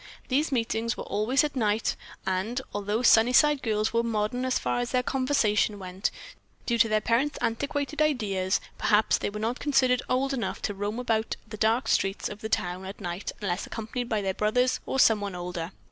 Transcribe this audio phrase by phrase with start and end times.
[0.29, 1.95] These meetings were always at night,
[2.25, 6.09] and, although Sunnyside girls were modern as far as their conversation went;
[6.65, 10.97] due to their parents' antiquaited ideas, perhaps, they were not considered old enough to roam
[10.97, 14.99] about the dark streets of the town at night unless accompanied by their brothers or
[14.99, 15.71] someone older.